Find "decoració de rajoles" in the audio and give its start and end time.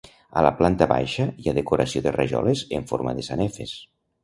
1.59-2.65